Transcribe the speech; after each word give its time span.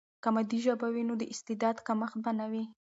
که 0.23 0.29
مادي 0.35 0.59
ژبه 0.65 0.87
وي، 0.93 1.03
نو 1.09 1.13
د 1.21 1.23
استعداد 1.33 1.75
کمښت 1.87 2.17
به 2.23 2.31
نه 2.39 2.45
وي. 2.51 2.63